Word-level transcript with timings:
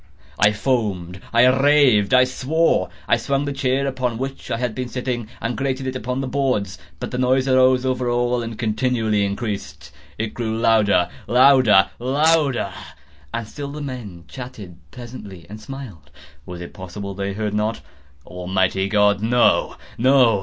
I 0.39 0.51
foamed—I 0.51 1.45
raved—I 1.45 2.23
swore! 2.23 2.89
I 3.07 3.17
swung 3.17 3.45
the 3.45 3.53
chair 3.53 3.85
upon 3.85 4.17
which 4.17 4.49
I 4.49 4.57
had 4.57 4.73
been 4.73 4.87
sitting, 4.89 5.27
and 5.39 5.55
grated 5.55 5.85
it 5.85 5.95
upon 5.95 6.21
the 6.21 6.27
boards, 6.27 6.79
but 6.99 7.11
the 7.11 7.19
noise 7.19 7.47
arose 7.47 7.85
over 7.85 8.09
all 8.09 8.41
and 8.41 8.57
continually 8.57 9.23
increased. 9.23 9.91
It 10.17 10.33
grew 10.33 10.57
louder—louder—louder! 10.57 12.73
And 13.31 13.47
still 13.47 13.69
the 13.71 13.79
men 13.79 14.23
chatted 14.27 14.77
pleasantly, 14.89 15.45
and 15.47 15.61
smiled. 15.61 16.09
Was 16.47 16.61
it 16.61 16.73
possible 16.73 17.13
they 17.13 17.33
heard 17.33 17.53
not? 17.53 17.81
Almighty 18.25 18.87
God!—no, 18.89 19.75
no! 19.99 20.39